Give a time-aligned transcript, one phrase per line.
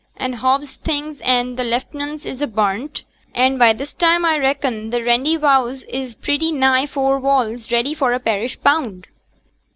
[0.17, 3.03] And Hobbs' things and t' lieutenant's is a' burnt;
[3.35, 8.11] and by this time a reckon t' Randyvowse is pretty nigh four walls, ready for
[8.11, 9.05] a parish pound.'